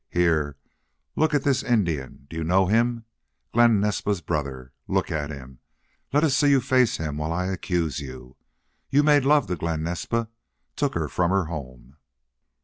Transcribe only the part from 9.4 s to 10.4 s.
to Glen Naspa